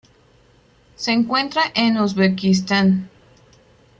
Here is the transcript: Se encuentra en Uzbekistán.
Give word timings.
Se 0.95 1.11
encuentra 1.11 1.61
en 1.75 1.97
Uzbekistán. 1.99 3.07